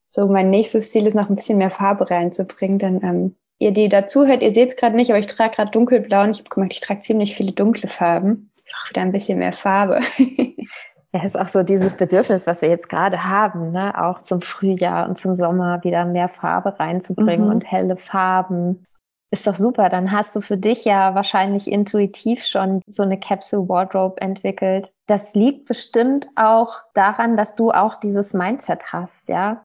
so 0.08 0.26
mein 0.26 0.48
nächstes 0.48 0.90
Ziel 0.90 1.06
ist 1.06 1.14
noch 1.14 1.28
ein 1.28 1.36
bisschen 1.36 1.58
mehr 1.58 1.70
Farbe 1.70 2.10
reinzubringen. 2.10 2.78
Denn 2.78 3.02
ähm, 3.04 3.36
ihr, 3.58 3.72
die 3.72 3.90
dazu 3.90 4.26
hört, 4.26 4.42
ihr 4.42 4.54
seht 4.54 4.70
es 4.70 4.76
gerade 4.76 4.96
nicht, 4.96 5.10
aber 5.10 5.18
ich 5.18 5.26
trage 5.26 5.56
gerade 5.56 5.70
dunkelblau 5.70 6.22
und 6.22 6.30
ich 6.30 6.38
habe 6.38 6.48
gemerkt, 6.48 6.72
ich 6.72 6.80
trage 6.80 7.00
ziemlich 7.00 7.36
viele 7.36 7.52
dunkle 7.52 7.90
Farben. 7.90 8.50
Ich 8.64 8.72
brauche 8.72 8.90
wieder 8.90 9.02
ein 9.02 9.12
bisschen 9.12 9.38
mehr 9.38 9.52
Farbe. 9.52 10.00
Ja, 11.12 11.24
ist 11.24 11.38
auch 11.38 11.48
so 11.48 11.64
dieses 11.64 11.96
Bedürfnis, 11.96 12.46
was 12.46 12.62
wir 12.62 12.68
jetzt 12.68 12.88
gerade 12.88 13.24
haben, 13.24 13.72
ne? 13.72 14.00
auch 14.00 14.22
zum 14.22 14.42
Frühjahr 14.42 15.08
und 15.08 15.18
zum 15.18 15.34
Sommer 15.34 15.82
wieder 15.82 16.04
mehr 16.04 16.28
Farbe 16.28 16.78
reinzubringen 16.78 17.46
mhm. 17.46 17.54
und 17.54 17.70
helle 17.70 17.96
Farben. 17.96 18.84
Ist 19.32 19.46
doch 19.46 19.56
super. 19.56 19.88
Dann 19.88 20.12
hast 20.12 20.36
du 20.36 20.40
für 20.40 20.56
dich 20.56 20.84
ja 20.84 21.14
wahrscheinlich 21.16 21.70
intuitiv 21.70 22.44
schon 22.44 22.80
so 22.88 23.02
eine 23.02 23.18
Capsule 23.18 23.68
Wardrobe 23.68 24.20
entwickelt. 24.20 24.92
Das 25.08 25.34
liegt 25.34 25.66
bestimmt 25.66 26.28
auch 26.36 26.80
daran, 26.94 27.36
dass 27.36 27.56
du 27.56 27.70
auch 27.72 27.96
dieses 27.96 28.32
Mindset 28.32 28.92
hast, 28.92 29.28
ja. 29.28 29.64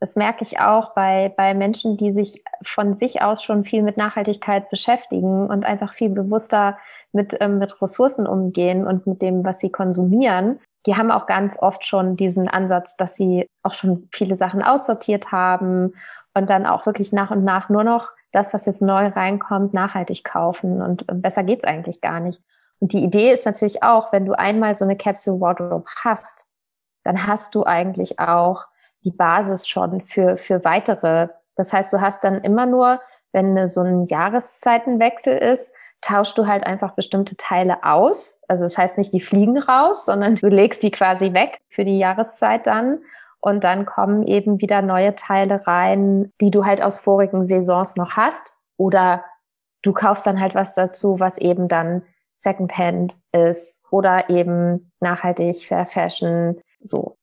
Das 0.00 0.16
merke 0.16 0.44
ich 0.44 0.60
auch 0.60 0.94
bei, 0.94 1.32
bei 1.36 1.54
Menschen, 1.54 1.96
die 1.96 2.12
sich 2.12 2.44
von 2.62 2.92
sich 2.92 3.22
aus 3.22 3.42
schon 3.42 3.64
viel 3.64 3.82
mit 3.82 3.96
Nachhaltigkeit 3.96 4.68
beschäftigen 4.68 5.46
und 5.48 5.64
einfach 5.64 5.94
viel 5.94 6.10
bewusster 6.10 6.76
mit, 7.12 7.36
ähm, 7.40 7.58
mit 7.58 7.80
Ressourcen 7.80 8.26
umgehen 8.26 8.86
und 8.86 9.06
mit 9.06 9.22
dem, 9.22 9.44
was 9.44 9.60
sie 9.60 9.70
konsumieren 9.70 10.60
die 10.86 10.96
haben 10.96 11.10
auch 11.10 11.26
ganz 11.26 11.58
oft 11.58 11.86
schon 11.86 12.16
diesen 12.16 12.48
Ansatz, 12.48 12.96
dass 12.96 13.16
sie 13.16 13.48
auch 13.62 13.74
schon 13.74 14.08
viele 14.12 14.36
Sachen 14.36 14.62
aussortiert 14.62 15.32
haben 15.32 15.94
und 16.34 16.50
dann 16.50 16.66
auch 16.66 16.84
wirklich 16.86 17.12
nach 17.12 17.30
und 17.30 17.44
nach 17.44 17.68
nur 17.68 17.84
noch 17.84 18.10
das, 18.32 18.52
was 18.52 18.66
jetzt 18.66 18.82
neu 18.82 19.08
reinkommt, 19.08 19.72
nachhaltig 19.72 20.24
kaufen. 20.24 20.82
Und 20.82 21.04
besser 21.22 21.44
geht's 21.44 21.64
eigentlich 21.64 22.00
gar 22.00 22.20
nicht. 22.20 22.42
Und 22.80 22.92
die 22.92 23.04
Idee 23.04 23.32
ist 23.32 23.46
natürlich 23.46 23.82
auch, 23.82 24.12
wenn 24.12 24.26
du 24.26 24.32
einmal 24.32 24.76
so 24.76 24.84
eine 24.84 24.96
Capsule 24.96 25.40
Wardrobe 25.40 25.86
hast, 26.02 26.48
dann 27.04 27.26
hast 27.26 27.54
du 27.54 27.64
eigentlich 27.64 28.18
auch 28.18 28.66
die 29.04 29.12
Basis 29.12 29.68
schon 29.68 30.00
für, 30.02 30.36
für 30.36 30.64
weitere. 30.64 31.28
Das 31.54 31.72
heißt, 31.72 31.92
du 31.92 32.00
hast 32.00 32.24
dann 32.24 32.40
immer 32.40 32.66
nur, 32.66 33.00
wenn 33.32 33.68
so 33.68 33.82
ein 33.82 34.06
Jahreszeitenwechsel 34.06 35.36
ist, 35.36 35.72
tauschst 36.04 36.36
du 36.36 36.46
halt 36.46 36.64
einfach 36.64 36.94
bestimmte 36.94 37.36
Teile 37.36 37.82
aus. 37.82 38.38
Also 38.46 38.64
das 38.64 38.76
heißt 38.76 38.98
nicht, 38.98 39.12
die 39.12 39.20
fliegen 39.22 39.58
raus, 39.58 40.04
sondern 40.04 40.36
du 40.36 40.48
legst 40.48 40.82
die 40.82 40.90
quasi 40.90 41.32
weg 41.32 41.58
für 41.68 41.84
die 41.84 41.98
Jahreszeit 41.98 42.66
dann. 42.66 42.98
und 43.40 43.62
dann 43.62 43.84
kommen 43.84 44.26
eben 44.26 44.60
wieder 44.60 44.80
neue 44.82 45.14
Teile 45.16 45.66
rein, 45.66 46.32
die 46.40 46.50
du 46.50 46.64
halt 46.64 46.80
aus 46.82 46.98
vorigen 46.98 47.44
Saisons 47.44 47.96
noch 47.96 48.12
hast 48.16 48.54
oder 48.78 49.24
du 49.82 49.92
kaufst 49.92 50.26
dann 50.26 50.40
halt 50.40 50.54
was 50.54 50.74
dazu, 50.74 51.20
was 51.20 51.36
eben 51.38 51.68
dann 51.68 52.02
Secondhand 52.36 53.18
ist 53.32 53.82
oder 53.90 54.30
eben 54.30 54.92
nachhaltig, 55.00 55.66
Fair 55.68 55.86
Fashion, 55.86 56.60
so. 56.80 57.16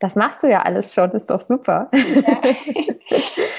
Das 0.00 0.14
machst 0.14 0.42
du 0.42 0.46
ja 0.48 0.62
alles 0.62 0.94
schon, 0.94 1.10
ist 1.10 1.30
doch 1.30 1.40
super. 1.40 1.90
Ja. 1.92 2.40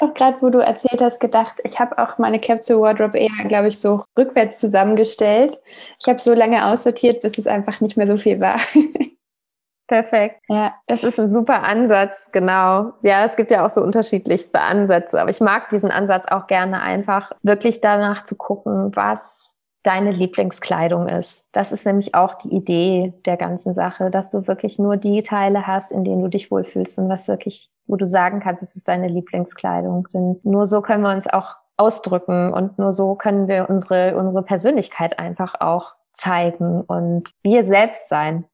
auch 0.00 0.14
gerade, 0.14 0.38
wo 0.40 0.48
du 0.48 0.58
erzählt 0.58 1.02
hast, 1.02 1.20
gedacht, 1.20 1.60
ich 1.64 1.78
habe 1.78 1.98
auch 1.98 2.18
meine 2.18 2.40
Capsule 2.40 2.80
Wardrobe 2.80 3.18
eher, 3.18 3.48
glaube 3.48 3.68
ich, 3.68 3.78
so 3.78 4.02
rückwärts 4.18 4.58
zusammengestellt. 4.58 5.58
Ich 6.00 6.08
habe 6.08 6.20
so 6.20 6.32
lange 6.32 6.66
aussortiert, 6.66 7.20
bis 7.22 7.36
es 7.36 7.46
einfach 7.46 7.80
nicht 7.80 7.96
mehr 7.96 8.06
so 8.06 8.16
viel 8.16 8.40
war. 8.40 8.58
Perfekt. 9.86 10.40
Ja, 10.48 10.76
das 10.86 11.02
ist 11.02 11.18
ein 11.18 11.28
super 11.28 11.64
Ansatz, 11.64 12.30
genau. 12.30 12.92
Ja, 13.02 13.24
es 13.24 13.34
gibt 13.34 13.50
ja 13.50 13.66
auch 13.66 13.70
so 13.70 13.82
unterschiedlichste 13.82 14.60
Ansätze, 14.60 15.20
aber 15.20 15.30
ich 15.30 15.40
mag 15.40 15.68
diesen 15.68 15.90
Ansatz 15.90 16.26
auch 16.30 16.46
gerne 16.46 16.80
einfach 16.80 17.32
wirklich 17.42 17.80
danach 17.80 18.22
zu 18.22 18.36
gucken, 18.36 18.94
was 18.94 19.56
deine 19.82 20.12
Lieblingskleidung 20.12 21.08
ist. 21.08 21.46
Das 21.52 21.72
ist 21.72 21.86
nämlich 21.86 22.14
auch 22.14 22.34
die 22.34 22.54
Idee 22.54 23.14
der 23.24 23.36
ganzen 23.36 23.72
Sache, 23.72 24.10
dass 24.10 24.30
du 24.30 24.46
wirklich 24.46 24.78
nur 24.78 24.96
die 24.96 25.22
Teile 25.22 25.66
hast, 25.66 25.90
in 25.90 26.04
denen 26.04 26.22
du 26.22 26.28
dich 26.28 26.50
wohlfühlst 26.50 26.98
und 26.98 27.08
was 27.08 27.28
wirklich, 27.28 27.70
wo 27.86 27.96
du 27.96 28.06
sagen 28.06 28.40
kannst, 28.40 28.62
es 28.62 28.76
ist 28.76 28.88
deine 28.88 29.08
Lieblingskleidung. 29.08 30.06
Denn 30.12 30.40
nur 30.42 30.66
so 30.66 30.82
können 30.82 31.02
wir 31.02 31.12
uns 31.12 31.26
auch 31.26 31.56
ausdrücken 31.78 32.52
und 32.52 32.78
nur 32.78 32.92
so 32.92 33.14
können 33.14 33.48
wir 33.48 33.70
unsere, 33.70 34.16
unsere 34.16 34.42
Persönlichkeit 34.42 35.18
einfach 35.18 35.60
auch 35.60 35.94
zeigen 36.12 36.82
und 36.82 37.30
wir 37.42 37.64
selbst 37.64 38.08
sein. 38.08 38.44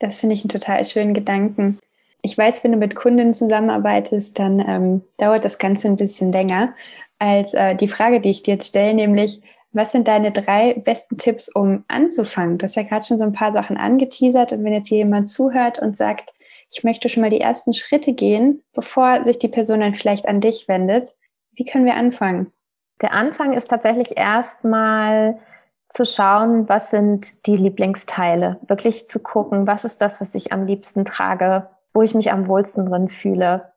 Das 0.00 0.16
finde 0.16 0.34
ich 0.34 0.42
einen 0.42 0.48
total 0.48 0.84
schönen 0.84 1.14
Gedanken. 1.14 1.78
Ich 2.22 2.36
weiß, 2.36 2.64
wenn 2.64 2.72
du 2.72 2.78
mit 2.78 2.96
Kunden 2.96 3.32
zusammenarbeitest, 3.32 4.38
dann 4.38 4.58
ähm, 4.66 5.02
dauert 5.18 5.44
das 5.44 5.58
Ganze 5.58 5.86
ein 5.86 5.96
bisschen 5.96 6.32
länger 6.32 6.74
als 7.20 7.54
äh, 7.54 7.76
die 7.76 7.88
Frage, 7.88 8.20
die 8.20 8.30
ich 8.30 8.42
dir 8.42 8.54
jetzt 8.54 8.66
stelle, 8.66 8.94
nämlich, 8.94 9.42
was 9.72 9.92
sind 9.92 10.08
deine 10.08 10.32
drei 10.32 10.74
besten 10.74 11.16
Tipps, 11.16 11.48
um 11.48 11.84
anzufangen? 11.88 12.58
Du 12.58 12.64
hast 12.64 12.74
ja 12.74 12.82
gerade 12.82 13.04
schon 13.04 13.18
so 13.18 13.24
ein 13.24 13.32
paar 13.32 13.52
Sachen 13.52 13.76
angeteasert 13.76 14.52
und 14.52 14.64
wenn 14.64 14.72
jetzt 14.72 14.88
hier 14.88 14.98
jemand 14.98 15.28
zuhört 15.28 15.78
und 15.78 15.96
sagt, 15.96 16.34
ich 16.70 16.84
möchte 16.84 17.08
schon 17.08 17.22
mal 17.22 17.30
die 17.30 17.40
ersten 17.40 17.72
Schritte 17.72 18.12
gehen, 18.12 18.62
bevor 18.74 19.24
sich 19.24 19.38
die 19.38 19.48
Person 19.48 19.80
dann 19.80 19.94
vielleicht 19.94 20.26
an 20.26 20.40
dich 20.40 20.68
wendet, 20.68 21.16
wie 21.52 21.64
können 21.64 21.84
wir 21.84 21.94
anfangen? 21.94 22.52
Der 23.00 23.12
Anfang 23.12 23.52
ist 23.52 23.68
tatsächlich 23.68 24.16
erstmal 24.16 25.38
zu 25.88 26.04
schauen, 26.04 26.68
was 26.68 26.90
sind 26.90 27.46
die 27.46 27.56
Lieblingsteile, 27.56 28.60
wirklich 28.68 29.08
zu 29.08 29.18
gucken, 29.18 29.66
was 29.66 29.84
ist 29.84 30.00
das, 30.00 30.20
was 30.20 30.34
ich 30.34 30.52
am 30.52 30.66
liebsten 30.66 31.04
trage, 31.04 31.68
wo 31.92 32.02
ich 32.02 32.14
mich 32.14 32.30
am 32.30 32.46
wohlsten 32.46 32.86
drin 32.86 33.08
fühle. 33.08 33.72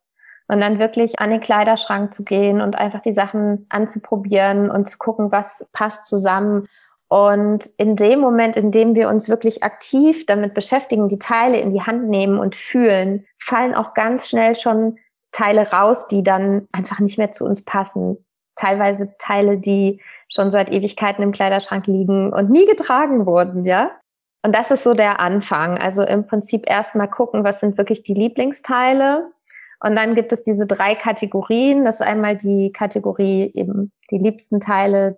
Und 0.47 0.59
dann 0.59 0.79
wirklich 0.79 1.19
an 1.19 1.29
den 1.29 1.41
Kleiderschrank 1.41 2.13
zu 2.13 2.23
gehen 2.23 2.61
und 2.61 2.77
einfach 2.77 3.01
die 3.01 3.13
Sachen 3.13 3.65
anzuprobieren 3.69 4.69
und 4.69 4.89
zu 4.89 4.97
gucken, 4.97 5.31
was 5.31 5.67
passt 5.71 6.05
zusammen. 6.05 6.67
Und 7.07 7.67
in 7.77 7.95
dem 7.95 8.19
Moment, 8.19 8.55
in 8.55 8.71
dem 8.71 8.95
wir 8.95 9.07
uns 9.07 9.29
wirklich 9.29 9.63
aktiv 9.63 10.25
damit 10.25 10.53
beschäftigen, 10.53 11.07
die 11.07 11.19
Teile 11.19 11.59
in 11.59 11.71
die 11.71 11.81
Hand 11.81 12.09
nehmen 12.09 12.39
und 12.39 12.55
fühlen, 12.55 13.25
fallen 13.39 13.75
auch 13.75 13.93
ganz 13.93 14.27
schnell 14.27 14.55
schon 14.55 14.97
Teile 15.31 15.71
raus, 15.71 16.07
die 16.07 16.23
dann 16.23 16.67
einfach 16.71 16.99
nicht 16.99 17.17
mehr 17.17 17.31
zu 17.31 17.45
uns 17.45 17.63
passen. 17.63 18.23
Teilweise 18.55 19.15
Teile, 19.17 19.57
die 19.57 20.01
schon 20.27 20.51
seit 20.51 20.71
Ewigkeiten 20.71 21.23
im 21.23 21.31
Kleiderschrank 21.31 21.87
liegen 21.87 22.33
und 22.33 22.49
nie 22.49 22.65
getragen 22.65 23.25
wurden, 23.25 23.65
ja. 23.65 23.91
Und 24.45 24.53
das 24.53 24.71
ist 24.71 24.83
so 24.83 24.93
der 24.93 25.19
Anfang. 25.19 25.77
Also 25.77 26.03
im 26.03 26.27
Prinzip 26.27 26.69
erstmal 26.69 27.09
gucken, 27.09 27.43
was 27.43 27.59
sind 27.59 27.77
wirklich 27.77 28.03
die 28.03 28.13
Lieblingsteile. 28.13 29.31
Und 29.83 29.95
dann 29.95 30.15
gibt 30.15 30.31
es 30.31 30.43
diese 30.43 30.65
drei 30.65 30.95
Kategorien. 30.95 31.83
Das 31.83 31.95
ist 31.95 32.01
einmal 32.05 32.37
die 32.37 32.71
Kategorie 32.71 33.51
eben 33.53 33.91
die 34.11 34.17
liebsten 34.17 34.59
Teile. 34.59 35.17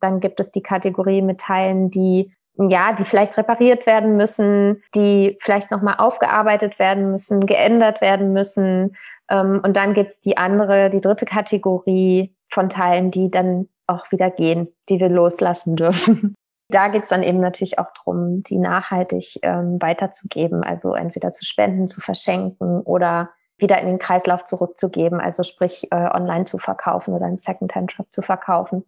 Dann 0.00 0.20
gibt 0.20 0.40
es 0.40 0.50
die 0.50 0.62
Kategorie 0.62 1.22
mit 1.22 1.40
Teilen, 1.40 1.90
die 1.90 2.32
ja, 2.58 2.94
die 2.94 3.04
vielleicht 3.04 3.36
repariert 3.36 3.84
werden 3.84 4.16
müssen, 4.16 4.82
die 4.94 5.36
vielleicht 5.40 5.70
nochmal 5.70 5.96
aufgearbeitet 5.98 6.78
werden 6.78 7.10
müssen, 7.10 7.44
geändert 7.44 8.00
werden 8.00 8.32
müssen. 8.32 8.96
Ähm, 9.28 9.60
und 9.62 9.76
dann 9.76 9.92
gibt's 9.92 10.20
die 10.20 10.38
andere, 10.38 10.88
die 10.88 11.02
dritte 11.02 11.26
Kategorie 11.26 12.34
von 12.50 12.70
Teilen, 12.70 13.10
die 13.10 13.30
dann 13.30 13.68
auch 13.86 14.10
wieder 14.10 14.30
gehen, 14.30 14.68
die 14.88 15.00
wir 15.00 15.08
loslassen 15.08 15.76
dürfen. 15.76 16.34
Da 16.68 16.88
geht's 16.88 17.10
dann 17.10 17.22
eben 17.22 17.38
natürlich 17.38 17.78
auch 17.78 17.92
drum, 17.92 18.42
die 18.42 18.58
nachhaltig 18.58 19.38
ähm, 19.42 19.80
weiterzugeben, 19.80 20.64
also 20.64 20.94
entweder 20.94 21.30
zu 21.30 21.44
spenden, 21.44 21.86
zu 21.86 22.00
verschenken 22.00 22.80
oder 22.80 23.30
wieder 23.58 23.80
in 23.80 23.86
den 23.86 23.98
Kreislauf 23.98 24.44
zurückzugeben, 24.44 25.20
also 25.20 25.42
sprich 25.42 25.90
äh, 25.90 25.96
online 25.96 26.44
zu 26.44 26.58
verkaufen 26.58 27.14
oder 27.14 27.26
im 27.26 27.38
Secondhand-Shop 27.38 28.06
zu 28.10 28.22
verkaufen. 28.22 28.84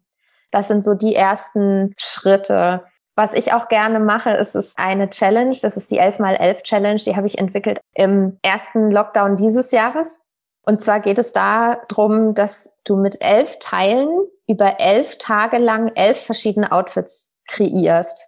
Das 0.50 0.68
sind 0.68 0.84
so 0.84 0.94
die 0.94 1.14
ersten 1.14 1.94
Schritte. 1.98 2.84
Was 3.14 3.34
ich 3.34 3.52
auch 3.52 3.68
gerne 3.68 3.98
mache, 3.98 4.30
ist 4.30 4.54
es 4.54 4.75
eine 4.76 5.10
Challenge. 5.10 5.56
Das 5.60 5.76
ist 5.76 5.90
die 5.90 6.00
11x11 6.00 6.62
Challenge. 6.62 7.00
Die 7.00 7.16
habe 7.16 7.26
ich 7.26 7.38
entwickelt 7.38 7.80
im 7.94 8.38
ersten 8.42 8.90
Lockdown 8.90 9.37
dieses 9.37 9.70
Jahres. 9.72 10.20
Und 10.62 10.82
zwar 10.82 11.00
geht 11.00 11.18
es 11.18 11.32
darum, 11.32 12.34
dass 12.34 12.75
du 12.84 12.96
mit 12.96 13.20
elf 13.20 13.58
Teilen 13.58 14.08
über 14.46 14.80
elf 14.80 15.18
Tage 15.18 15.58
lang 15.58 15.92
elf 15.94 16.20
verschiedene 16.20 16.72
Outfits 16.72 17.32
kreierst. 17.46 18.27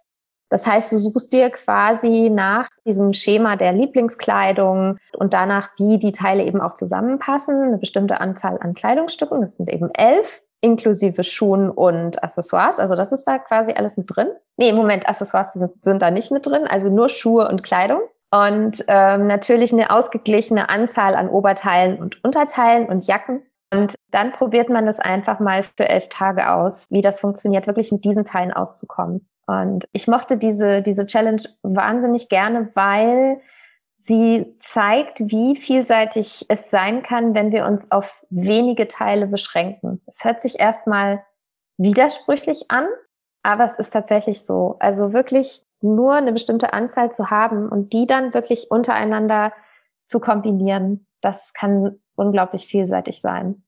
Das 0.51 0.67
heißt, 0.67 0.91
du 0.91 0.97
suchst 0.97 1.31
dir 1.31 1.49
quasi 1.49 2.29
nach 2.29 2.67
diesem 2.85 3.13
Schema 3.13 3.55
der 3.55 3.71
Lieblingskleidung 3.71 4.97
und 5.17 5.33
danach, 5.33 5.69
wie 5.77 5.97
die 5.97 6.11
Teile 6.11 6.43
eben 6.43 6.59
auch 6.59 6.75
zusammenpassen, 6.75 7.63
eine 7.63 7.77
bestimmte 7.77 8.19
Anzahl 8.19 8.59
an 8.59 8.73
Kleidungsstücken. 8.73 9.39
Das 9.39 9.55
sind 9.55 9.71
eben 9.71 9.89
elf, 9.93 10.43
inklusive 10.59 11.23
Schuhen 11.23 11.69
und 11.69 12.21
Accessoires. 12.21 12.79
Also 12.79 12.95
das 12.95 13.13
ist 13.13 13.23
da 13.23 13.39
quasi 13.39 13.71
alles 13.71 13.95
mit 13.95 14.13
drin. 14.13 14.27
Nee, 14.57 14.69
im 14.69 14.75
Moment, 14.75 15.07
Accessoires 15.07 15.53
sind, 15.53 15.71
sind 15.81 16.01
da 16.01 16.11
nicht 16.11 16.31
mit 16.31 16.45
drin, 16.45 16.67
also 16.67 16.89
nur 16.89 17.07
Schuhe 17.07 17.47
und 17.47 17.63
Kleidung 17.63 18.01
und 18.29 18.83
ähm, 18.89 19.27
natürlich 19.27 19.71
eine 19.71 19.89
ausgeglichene 19.89 20.69
Anzahl 20.69 21.15
an 21.15 21.29
Oberteilen 21.29 21.97
und 21.97 22.21
Unterteilen 22.25 22.87
und 22.87 23.07
Jacken. 23.07 23.43
Und 23.73 23.95
dann 24.11 24.33
probiert 24.33 24.67
man 24.69 24.85
das 24.85 24.99
einfach 24.99 25.39
mal 25.39 25.63
für 25.63 25.87
elf 25.87 26.09
Tage 26.09 26.51
aus, 26.51 26.85
wie 26.89 27.01
das 27.01 27.21
funktioniert, 27.21 27.67
wirklich 27.67 27.93
mit 27.93 28.03
diesen 28.03 28.25
Teilen 28.25 28.51
auszukommen. 28.51 29.29
Und 29.51 29.87
ich 29.91 30.07
mochte 30.07 30.37
diese, 30.37 30.81
diese 30.81 31.05
Challenge 31.05 31.41
wahnsinnig 31.61 32.29
gerne, 32.29 32.69
weil 32.73 33.41
sie 33.97 34.55
zeigt, 34.59 35.19
wie 35.19 35.55
vielseitig 35.55 36.45
es 36.49 36.71
sein 36.71 37.03
kann, 37.03 37.35
wenn 37.35 37.51
wir 37.51 37.65
uns 37.65 37.91
auf 37.91 38.25
wenige 38.29 38.87
Teile 38.87 39.27
beschränken. 39.27 40.01
Es 40.07 40.23
hört 40.23 40.41
sich 40.41 40.59
erstmal 40.59 41.23
widersprüchlich 41.77 42.71
an, 42.71 42.87
aber 43.43 43.65
es 43.65 43.77
ist 43.77 43.91
tatsächlich 43.91 44.43
so. 44.45 44.77
Also 44.79 45.13
wirklich 45.13 45.63
nur 45.81 46.13
eine 46.13 46.31
bestimmte 46.31 46.73
Anzahl 46.73 47.11
zu 47.11 47.29
haben 47.29 47.69
und 47.69 47.93
die 47.93 48.07
dann 48.07 48.33
wirklich 48.33 48.71
untereinander 48.71 49.51
zu 50.07 50.19
kombinieren, 50.19 51.05
das 51.21 51.53
kann 51.53 51.99
unglaublich 52.15 52.67
vielseitig 52.67 53.21
sein. 53.21 53.63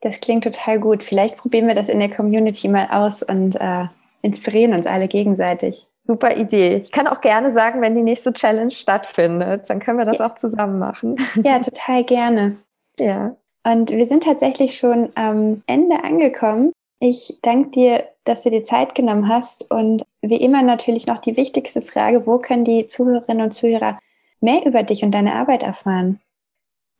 Das 0.00 0.20
klingt 0.20 0.44
total 0.44 0.80
gut. 0.80 1.04
Vielleicht 1.04 1.36
probieren 1.36 1.66
wir 1.66 1.74
das 1.74 1.88
in 1.88 1.98
der 1.98 2.10
Community 2.10 2.68
mal 2.68 2.88
aus 2.90 3.22
und 3.22 3.56
äh, 3.56 3.86
inspirieren 4.22 4.74
uns 4.74 4.86
alle 4.86 5.08
gegenseitig. 5.08 5.86
Super 5.98 6.36
Idee. 6.36 6.76
Ich 6.76 6.92
kann 6.92 7.06
auch 7.06 7.20
gerne 7.20 7.50
sagen, 7.50 7.82
wenn 7.82 7.94
die 7.94 8.02
nächste 8.02 8.32
Challenge 8.32 8.70
stattfindet, 8.70 9.68
dann 9.68 9.80
können 9.80 9.98
wir 9.98 10.06
das 10.06 10.18
ja. 10.18 10.26
auch 10.26 10.34
zusammen 10.36 10.78
machen. 10.78 11.16
Ja, 11.44 11.58
total 11.58 12.04
gerne. 12.04 12.56
Ja. 12.98 13.34
Und 13.64 13.90
wir 13.92 14.06
sind 14.06 14.24
tatsächlich 14.24 14.76
schon 14.76 15.10
am 15.14 15.62
Ende 15.66 16.04
angekommen. 16.04 16.72
Ich 16.98 17.38
danke 17.40 17.70
dir, 17.70 18.04
dass 18.24 18.42
du 18.42 18.50
dir 18.50 18.62
Zeit 18.62 18.94
genommen 18.94 19.28
hast 19.28 19.70
und 19.70 20.04
wie 20.20 20.36
immer 20.36 20.62
natürlich 20.62 21.06
noch 21.06 21.16
die 21.16 21.38
wichtigste 21.38 21.80
Frage, 21.80 22.26
wo 22.26 22.38
können 22.38 22.64
die 22.64 22.86
Zuhörerinnen 22.86 23.44
und 23.44 23.52
Zuhörer 23.52 23.98
mehr 24.40 24.66
über 24.66 24.82
dich 24.82 25.02
und 25.02 25.12
deine 25.12 25.34
Arbeit 25.34 25.62
erfahren? 25.62 26.20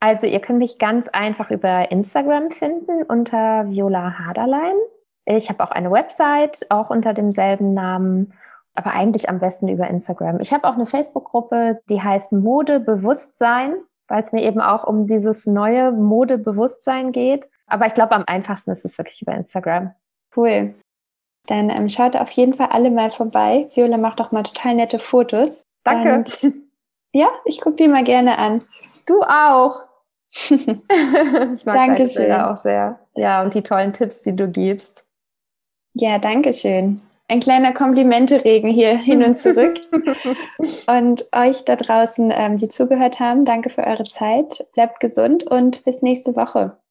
Also 0.00 0.26
ihr 0.26 0.40
könnt 0.40 0.58
mich 0.58 0.78
ganz 0.78 1.08
einfach 1.08 1.50
über 1.50 1.90
Instagram 1.90 2.50
finden 2.50 3.02
unter 3.02 3.68
Viola 3.68 4.18
Haderlein. 4.18 4.76
Ich 5.24 5.48
habe 5.48 5.62
auch 5.62 5.70
eine 5.70 5.90
Website, 5.90 6.66
auch 6.70 6.90
unter 6.90 7.14
demselben 7.14 7.74
Namen, 7.74 8.32
aber 8.74 8.92
eigentlich 8.92 9.28
am 9.28 9.38
besten 9.38 9.68
über 9.68 9.88
Instagram. 9.88 10.40
Ich 10.40 10.52
habe 10.52 10.66
auch 10.68 10.74
eine 10.74 10.86
Facebook-Gruppe, 10.86 11.80
die 11.88 12.02
heißt 12.02 12.32
Modebewusstsein, 12.32 13.74
weil 14.08 14.22
es 14.22 14.32
mir 14.32 14.42
eben 14.42 14.60
auch 14.60 14.84
um 14.84 15.06
dieses 15.06 15.46
neue 15.46 15.92
Modebewusstsein 15.92 17.12
geht. 17.12 17.44
Aber 17.66 17.86
ich 17.86 17.94
glaube, 17.94 18.12
am 18.12 18.24
einfachsten 18.26 18.70
ist 18.70 18.84
es 18.84 18.98
wirklich 18.98 19.22
über 19.22 19.34
Instagram. 19.34 19.94
Cool. 20.34 20.74
Dann 21.46 21.70
ähm, 21.70 21.88
schaut 21.88 22.16
auf 22.16 22.30
jeden 22.32 22.54
Fall 22.54 22.68
alle 22.70 22.90
mal 22.90 23.10
vorbei. 23.10 23.68
Viola 23.74 23.96
macht 23.96 24.20
doch 24.20 24.32
mal 24.32 24.42
total 24.42 24.74
nette 24.74 24.98
Fotos. 24.98 25.64
Danke. 25.84 26.14
Und, 26.14 26.52
ja, 27.12 27.28
ich 27.44 27.60
gucke 27.60 27.76
die 27.76 27.88
mal 27.88 28.04
gerne 28.04 28.38
an. 28.38 28.60
Du 29.06 29.22
auch. 29.22 29.82
ich 30.32 30.66
mag 30.66 30.78
Dankeschön. 31.64 31.66
deine 31.66 32.06
Bilder 32.14 32.50
auch 32.52 32.58
sehr. 32.58 33.00
Ja, 33.14 33.42
und 33.42 33.54
die 33.54 33.62
tollen 33.62 33.92
Tipps, 33.92 34.22
die 34.22 34.34
du 34.34 34.48
gibst. 34.48 35.04
Ja, 35.94 36.18
danke 36.18 36.52
schön. 36.52 37.00
ein 37.28 37.40
kleiner 37.40 37.72
Komplimente-Regen 37.72 38.68
hier 38.68 38.96
hin 38.96 39.22
und 39.22 39.38
zurück. 39.38 39.80
und 40.86 41.26
euch 41.32 41.64
da 41.64 41.76
draußen, 41.76 42.32
ähm, 42.34 42.56
die 42.56 42.68
zugehört 42.68 43.20
haben, 43.20 43.44
danke 43.44 43.70
für 43.70 43.86
eure 43.86 44.04
Zeit. 44.04 44.66
Bleibt 44.74 45.00
gesund 45.00 45.44
und 45.44 45.84
bis 45.84 46.02
nächste 46.02 46.34
Woche. 46.34 46.76